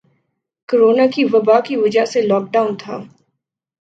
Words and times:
corona 0.69 1.05
کی 1.13 1.23
وبا 1.33 1.57
کی 1.65 1.75
وجہ 1.83 2.05
سے 2.11 2.19
لاک 2.29 2.43
ڈاؤن 2.53 2.71
تھا 2.81 2.95